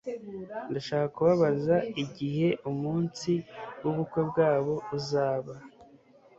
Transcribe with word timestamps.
Ndashaka 0.69 1.07
kubabaza 1.15 1.75
igihe 2.03 2.47
umunsi 2.69 3.31
wubukwe 3.81 4.21
bwabo 4.29 4.73
uzaba 4.97 5.53